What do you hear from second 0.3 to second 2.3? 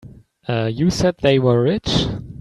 You said they were rich?